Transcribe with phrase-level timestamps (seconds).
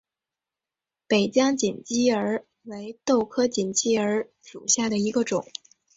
[1.05, 5.45] 北疆锦鸡儿为豆科锦鸡儿属下的一个种。